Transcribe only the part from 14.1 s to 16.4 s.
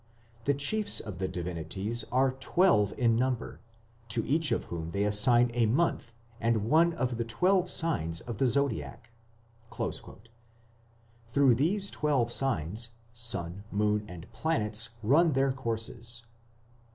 planets run their courses.